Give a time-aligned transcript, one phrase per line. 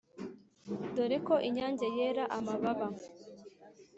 [0.95, 2.87] Dore ko inyange yera amababa